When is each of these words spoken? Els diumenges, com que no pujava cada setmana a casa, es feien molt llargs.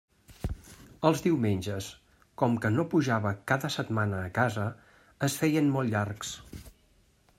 Els 1.09 1.19
diumenges, 1.25 1.89
com 2.43 2.57
que 2.63 2.71
no 2.77 2.85
pujava 2.95 3.35
cada 3.51 3.71
setmana 3.77 4.23
a 4.23 4.33
casa, 4.39 4.65
es 5.29 5.37
feien 5.43 5.71
molt 5.77 5.95
llargs. 5.95 6.33